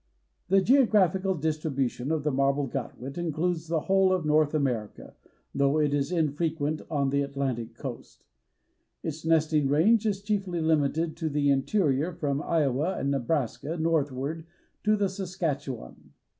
[0.47, 5.13] The geographical distribution of the Marbled Godwit includes the whole of North America,
[5.53, 8.25] though it is infrequent on the Atlantic coast.
[9.03, 14.47] Its nesting range is chiefly limited to the interior from Iowa and Nebraska northward
[14.85, 16.13] to the Saskatchewan.